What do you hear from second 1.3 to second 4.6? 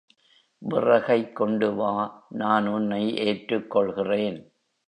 கொண்டு வா நான் உன்னை ஏற்றுக் கொள்கிறேன்.